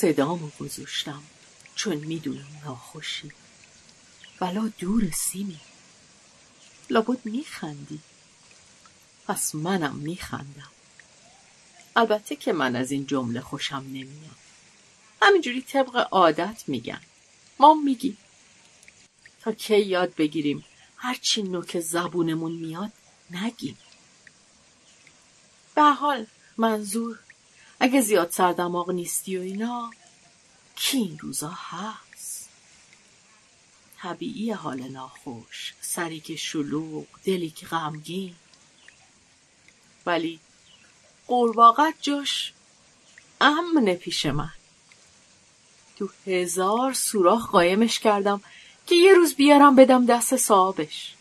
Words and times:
صدامو 0.00 0.50
گذاشتم 0.60 1.22
چون 1.74 1.96
می‌دونم 1.96 2.48
ناخوشی. 2.64 3.32
بلا 4.40 4.72
دور 4.78 5.10
سیمی 5.10 5.60
لابد 6.90 7.26
میخندی. 7.26 8.00
پس 9.28 9.54
منم 9.54 9.96
میخندم. 9.96 10.70
البته 11.96 12.36
که 12.36 12.52
من 12.52 12.76
از 12.76 12.90
این 12.90 13.06
جمله 13.06 13.40
خوشم 13.40 13.76
نمیاد. 13.76 14.40
همینجوری 15.22 15.62
طبق 15.62 16.08
عادت 16.10 16.62
میگن. 16.66 17.00
ما 17.58 17.74
میگیم. 17.74 18.18
تا 19.40 19.52
کی 19.52 19.80
یاد 19.80 20.14
بگیریم 20.14 20.64
هرچی 20.96 21.42
نوک 21.42 21.80
زبونمون 21.80 22.52
میاد 22.52 22.92
نگیم. 23.30 23.78
به 25.74 25.82
حال 25.82 26.26
منظور 26.56 27.18
اگه 27.80 28.00
زیاد 28.00 28.30
سردماغ 28.30 28.90
نیستی 28.90 29.36
و 29.36 29.40
اینا 29.40 29.90
کی 30.76 30.98
این 30.98 31.18
روزا 31.18 31.52
هست؟ 31.56 32.48
طبیعی 33.98 34.50
حال 34.50 34.80
ناخوش 34.80 35.74
سری 35.80 36.20
که 36.20 36.36
شلوغ 36.36 37.06
دلی 37.24 37.50
که 37.50 37.66
غمگین. 37.66 38.34
ولی 40.06 40.40
قورباغت 41.26 41.94
جاش 42.00 42.52
امن 43.40 43.94
پیش 43.94 44.26
من. 44.26 44.52
تو 45.96 46.08
هزار 46.26 46.92
سوراخ 46.92 47.50
قایمش 47.50 47.98
کردم 47.98 48.40
که 48.86 48.94
یه 48.94 49.14
روز 49.14 49.34
بیارم 49.34 49.76
بدم 49.76 50.06
دست 50.06 50.36
صاحبش. 50.36 51.14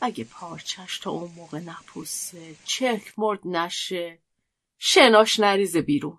اگه 0.00 0.24
پارچش 0.24 0.98
تا 0.98 1.10
اون 1.10 1.32
موقع 1.36 1.58
نپوسه 1.58 2.56
چرک 2.64 3.12
مرد 3.18 3.40
نشه. 3.44 4.18
شناش 4.78 5.40
نریزه 5.40 5.82
بیرون. 5.82 6.18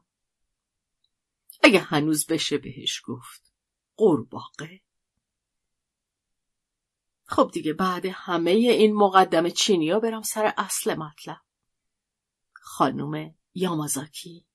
اگه 1.63 1.79
هنوز 1.79 2.27
بشه 2.27 2.57
بهش 2.57 3.01
گفت. 3.05 3.53
قورباغه. 3.95 4.81
خب 7.23 7.49
دیگه 7.53 7.73
بعد 7.73 8.05
همه 8.05 8.51
این 8.51 8.95
مقدم 8.95 9.49
چینیا 9.49 9.99
برم 9.99 10.21
سر 10.21 10.53
اصل 10.57 10.95
مطلب. 10.95 11.41
خانوم 12.53 13.35
یامازاکی. 13.53 14.45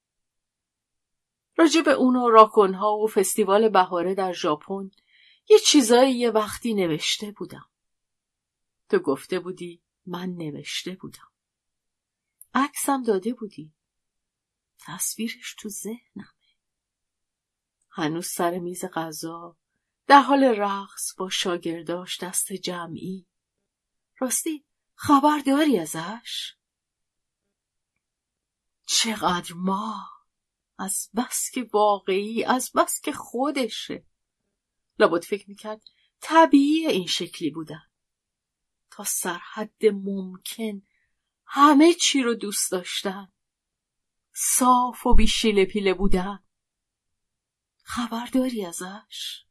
راجع 1.57 1.81
به 1.81 1.91
اون 1.91 2.17
و 2.17 2.29
راکنها 2.29 2.97
و 2.97 3.09
فستیوال 3.09 3.69
بهاره 3.69 4.15
در 4.15 4.33
ژاپن 4.33 4.91
یه 5.49 5.59
چیزایی 5.59 6.15
یه 6.15 6.31
وقتی 6.31 6.75
نوشته 6.75 7.31
بودم. 7.31 7.71
تو 8.89 8.99
گفته 8.99 9.41
بودی 9.41 9.83
من 10.07 10.29
نوشته 10.31 10.97
بودم. 11.01 11.31
عکسم 12.55 13.03
داده 13.03 13.35
بودی. 13.35 13.73
تصویرش 14.79 15.55
تو 15.59 15.69
ذهنمه. 15.69 16.29
هنوز 17.91 18.27
سر 18.27 18.59
میز 18.59 18.85
غذا 18.85 19.57
در 20.07 20.21
حال 20.21 20.45
رقص 20.45 21.15
با 21.19 21.31
شاگرداش 21.31 22.23
دست 22.23 22.53
جمعی. 22.53 23.27
راستی 24.19 24.65
خبر 24.95 25.39
داری 25.47 25.79
ازش؟ 25.79 26.55
چقدر 28.87 29.55
ما 29.55 30.11
از 30.79 31.11
بس 31.17 31.51
که 31.55 31.71
واقعی 31.73 32.45
از 32.45 32.71
بس 32.75 33.01
که 33.01 33.13
خودشه. 33.13 34.07
لابد 34.99 35.25
فکر 35.25 35.49
می‌کرد 35.49 35.83
طبیعی 36.21 36.87
این 36.87 37.07
شکلی 37.07 37.51
بودن. 37.51 37.83
تا 38.91 39.05
سرحد 39.05 39.87
ممکن 39.87 40.83
همه 41.47 41.95
چی 41.95 42.23
رو 42.23 42.35
دوست 42.35 42.73
داشتن. 42.73 43.33
صاف 44.37 45.07
و 45.07 45.15
بیشیله 45.15 45.65
پیله 45.65 45.95
بودن 45.95 46.39
خبر 47.83 48.27
داری 48.27 48.65
ازش؟ 48.65 49.45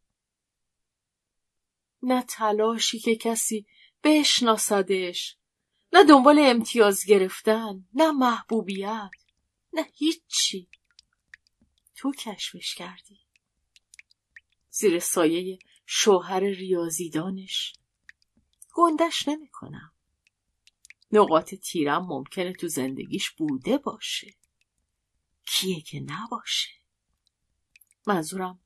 نه 2.03 2.21
تلاشی 2.21 2.99
که 2.99 3.15
کسی 3.15 3.65
بشناسدش 4.03 5.37
نه 5.93 6.03
دنبال 6.03 6.39
امتیاز 6.39 7.05
گرفتن 7.05 7.85
نه 7.93 8.11
محبوبیت 8.11 9.11
نه 9.73 9.85
هیچی. 9.93 10.69
تو 11.95 12.11
کشفش 12.11 12.75
کردی. 12.75 13.19
زیر 14.69 14.99
سایه 14.99 15.59
شوهر 15.85 16.39
ریاضیدانش. 16.39 17.73
گندش 18.73 19.27
نمی‌کنم. 19.27 19.93
نقاط 21.11 21.55
تیرم 21.55 22.05
ممکنه 22.05 22.53
تو 22.53 22.67
زندگیش 22.67 23.31
بوده 23.31 23.77
باشه. 23.77 24.33
کیه 25.45 25.81
که 25.81 25.99
نباشه؟ 25.99 26.69
منظورم 28.07 28.59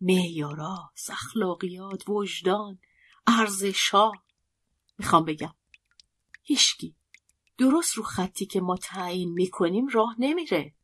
معیاراست 0.00 1.10
اخلاقیات 1.10 2.08
وجدان 2.08 2.78
ارزشها. 3.26 4.12
می‌خوام 4.98 5.24
بگم 5.24 5.54
هیچکی 6.42 6.96
درست 7.58 7.94
رو 7.94 8.02
خطی 8.02 8.46
که 8.46 8.60
ما 8.60 8.76
تعیین 8.76 9.32
می‌کنیم 9.32 9.88
راه 9.88 10.16
نمیره. 10.18 10.74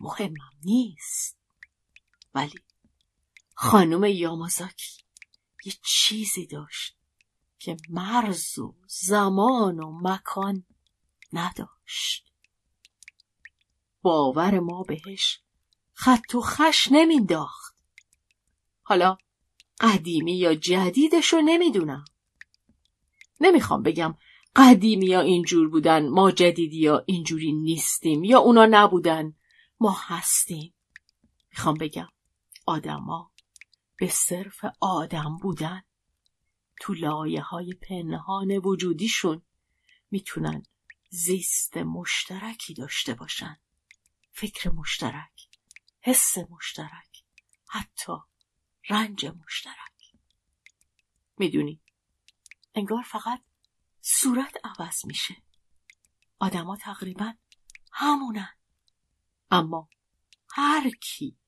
مهمم 0.00 0.50
نیست. 0.64 1.38
ولی 2.34 2.58
خانم 3.54 4.04
یامازاکی 4.04 5.04
یه 5.64 5.72
چیزی 5.84 6.46
داشت 6.46 6.96
که 7.58 7.76
مرز 7.88 8.58
و 8.58 8.76
زمان 8.86 9.80
و 9.80 10.00
مکان 10.02 10.64
نداشت. 11.32 12.27
باور 14.02 14.60
ما 14.60 14.82
بهش. 14.82 15.40
خط 15.92 16.34
و 16.34 16.40
خش 16.40 16.88
نمینداخت 16.90 17.76
حالا 18.82 19.16
قدیمی 19.80 20.38
یا 20.38 20.54
جدیدشو 20.54 21.40
نمی‌دونم. 21.40 22.04
نمی‌خوام 23.40 23.82
بگم 23.82 24.14
قدیمی 24.56 25.06
یا 25.06 25.20
اینجور 25.20 25.68
بودن 25.68 26.08
ما 26.08 26.30
جدیدی 26.30 26.78
یا 26.78 27.04
اینجوری 27.06 27.52
نیستیم 27.52 28.24
یا 28.24 28.38
اونا 28.38 28.66
نبودن 28.70 29.34
ما 29.80 29.96
هستیم. 29.98 30.74
می‌خوام 31.50 31.74
بگم 31.74 32.08
آدما 32.66 33.32
به 33.96 34.08
صرف 34.08 34.64
آدم 34.80 35.38
بودن. 35.42 35.82
تو 36.80 36.94
لایه 36.94 37.42
های 37.42 37.72
پنهان 37.72 38.50
وجودیشون 38.50 39.42
می‌تونن 40.10 40.62
زیست 41.10 41.76
مشترکی 41.76 42.74
داشته 42.74 43.14
باشن. 43.14 43.56
فکر 44.40 44.70
مشترک 44.70 45.48
حس 46.00 46.38
مشترک 46.50 47.24
حتی 47.68 48.12
رنج 48.90 49.26
مشترک. 49.26 50.14
می‌دونی 51.38 51.80
انگار 52.74 53.02
فقط 53.02 53.42
صورت 54.00 54.56
عوض 54.64 55.06
میشه. 55.06 55.36
آدما 56.38 56.76
تقریبا 56.76 57.34
همونن. 57.92 58.56
اما 59.50 59.88
هر 60.50 60.90
کی 60.90 61.38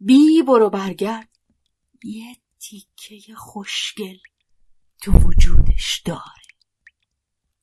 بی 0.00 0.42
برو 0.42 0.70
برگرد 0.70 1.38
یه 2.04 2.36
تیکه 2.58 3.34
خوشگل 3.34 4.18
تو 5.02 5.12
وجودش 5.12 6.02
داره. 6.04 6.46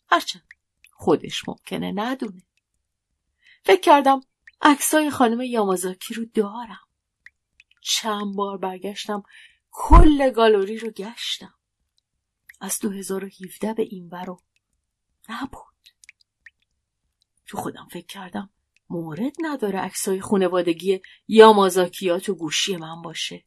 هرچند 0.10 0.48
خودش 0.92 1.48
ممکنه 1.48 1.92
ندونه. 1.96 2.44
فکر 3.66 3.82
کردم 3.82 4.22
عکسای 4.64 5.10
خانم 5.10 5.42
یامازاکی 5.42 6.14
رو 6.14 6.26
دارم. 6.26 6.88
چند 7.82 8.36
بار 8.36 8.58
برگشتم 8.58 9.24
کل 9.72 10.30
گالوری 10.30 10.78
رو 10.78 10.90
گشتم. 10.90 11.54
از 12.62 12.80
2017 12.80 13.74
به 13.74 13.84
این 13.84 14.10
برو 14.10 14.42
نبود. 15.30 15.90
تو 17.46 17.58
خودم 17.58 17.88
فکر 17.92 18.06
کردم 18.06 18.50
مورد 18.90 19.34
نداره 19.40 19.80
عکسای 19.80 20.22
خونوادگی 20.22 21.02
یامازاکیا 21.28 22.20
تو 22.20 22.36
گوشی 22.36 22.78
من 22.78 23.02
باشه. 23.02 23.46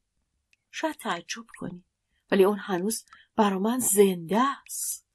شاید 0.71 0.97
تعجب 0.97 1.47
کنی 1.59 1.85
ولی 2.31 2.45
اون 2.45 2.59
هنوز 2.59 3.05
برا 3.37 3.59
من 3.59 3.79
زنده 3.79 4.43
است. 4.65 5.07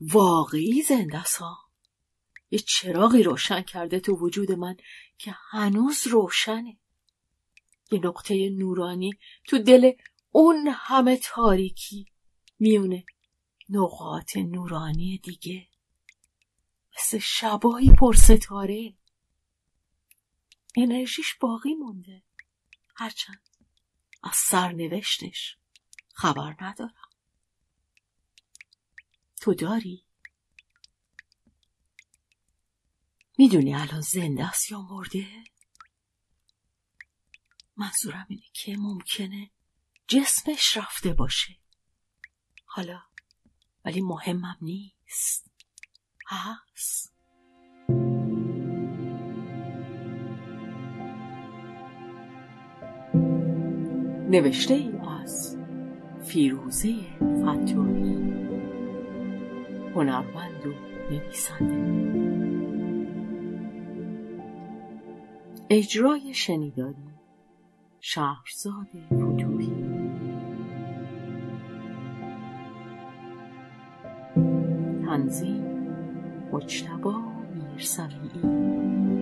واقعی 0.00 0.82
زنده 0.82 1.18
است 1.18 1.36
ها. 1.36 1.69
یه 2.50 2.58
چراغی 2.58 3.22
روشن 3.22 3.62
کرده 3.62 4.00
تو 4.00 4.16
وجود 4.16 4.52
من 4.52 4.76
که 5.18 5.34
هنوز 5.50 6.06
روشنه. 6.06 6.78
یه 7.92 8.00
نقطه 8.04 8.50
نورانی 8.50 9.12
تو 9.44 9.58
دل 9.58 9.92
اون 10.30 10.68
همه 10.72 11.16
تاریکی 11.16 12.06
میونه. 12.58 13.04
نقاط 13.68 14.36
نورانی 14.36 15.18
دیگه. 15.18 15.68
مثل 16.98 17.18
شبایی 17.18 17.90
پرستاره 17.90 18.94
انرژیش 20.76 21.34
باقی 21.40 21.74
مونده. 21.74 22.22
هرچند 22.96 23.48
از 24.22 24.36
سرنوشتش 24.36 25.56
خبر 26.12 26.56
ندارم. 26.60 27.10
تو 29.40 29.54
داری؟ 29.54 30.04
می‌دونی 33.40 33.74
الان 33.74 34.00
زنده 34.00 34.48
است 34.48 34.70
یا 34.70 34.82
مرده؟ 34.82 35.26
منظورم 37.76 38.26
اینه 38.28 38.42
که 38.52 38.76
ممکنه 38.76 39.50
جسمش 40.08 40.76
رفته 40.76 41.12
باشه. 41.12 41.56
حالا 42.64 43.02
ولی 43.84 44.00
مهمم 44.00 44.56
نیست. 44.62 45.50
هست. 46.26 47.14
نوشته 54.30 54.74
ای 54.74 54.92
از 55.22 55.58
فیروزه 56.26 56.94
فتوری 57.18 58.14
هنرمند 59.94 60.66
و 60.66 60.72
نویسنده. 61.10 62.49
اجرای 65.72 66.34
شنیداری 66.34 66.96
شهرزاد 68.00 68.86
فتوحی. 69.06 69.72
تنظیم 75.06 75.64
مجتبا 76.52 77.22
میرسویی 77.54 79.19